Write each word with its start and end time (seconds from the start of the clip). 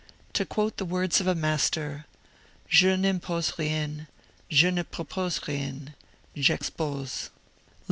To 0.33 0.47
quote 0.47 0.77
the 0.77 0.83
words 0.85 1.21
of 1.21 1.27
a 1.27 1.35
Master 1.35 2.07
'Je 2.67 2.95
n'impose 2.97 3.53
rien; 3.59 4.07
je 4.49 4.71
ne 4.71 4.81
propose 4.83 5.39
rien: 5.47 5.93
j'expose.' 6.35 7.25
L.S. 7.29 7.29